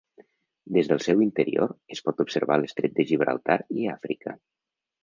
Des 0.77 0.89
del 0.91 1.03
seu 1.07 1.21
interior, 1.25 1.75
es 1.97 2.03
pot 2.09 2.25
observar 2.27 2.61
l'estret 2.63 2.97
de 2.99 3.07
Gibraltar 3.13 3.63
i 3.83 3.91
Àfrica. 3.97 4.41